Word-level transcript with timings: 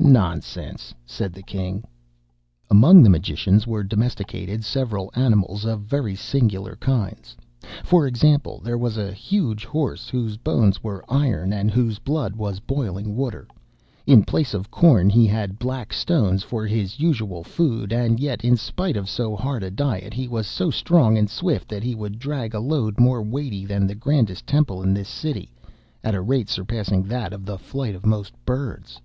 '""Nonsense!" 0.20 0.92
said 1.06 1.32
the 1.34 1.42
king. 1.42 1.84
"'Among 2.70 3.02
the 3.02 3.10
magicians, 3.10 3.66
were 3.66 3.84
domesticated 3.84 4.64
several 4.64 5.12
animals 5.14 5.64
of 5.66 5.82
very 5.82 6.16
singular 6.16 6.74
kinds; 6.76 7.36
for 7.84 8.06
example, 8.06 8.58
there 8.64 8.78
was 8.78 8.96
a 8.96 9.12
huge 9.12 9.66
horse 9.66 10.08
whose 10.08 10.36
bones 10.38 10.82
were 10.82 11.04
iron 11.08 11.52
and 11.52 11.70
whose 11.70 12.00
blood 12.00 12.34
was 12.34 12.58
boiling 12.58 13.14
water. 13.14 13.46
In 14.04 14.24
place 14.24 14.52
of 14.54 14.70
corn, 14.70 15.10
he 15.10 15.26
had 15.26 15.60
black 15.60 15.92
stones 15.92 16.42
for 16.42 16.66
his 16.66 16.98
usual 16.98 17.44
food; 17.44 17.92
and 17.92 18.18
yet, 18.18 18.42
in 18.42 18.56
spite 18.56 18.96
of 18.96 19.08
so 19.08 19.36
hard 19.36 19.62
a 19.62 19.70
diet, 19.70 20.14
he 20.14 20.26
was 20.26 20.46
so 20.46 20.70
strong 20.70 21.18
and 21.18 21.28
swift 21.30 21.68
that 21.68 21.84
he 21.84 21.94
would 21.94 22.18
drag 22.18 22.52
a 22.54 22.58
load 22.60 22.98
more 22.98 23.22
weighty 23.22 23.64
than 23.66 23.86
the 23.86 23.94
grandest 23.94 24.46
temple 24.46 24.82
in 24.82 24.92
this 24.94 25.10
city, 25.10 25.52
at 26.02 26.16
a 26.16 26.22
rate 26.22 26.48
surpassing 26.48 27.02
that 27.04 27.32
of 27.34 27.44
the 27.44 27.58
flight 27.58 27.94
of 27.94 28.06
most 28.06 28.32
birds. 28.44 28.98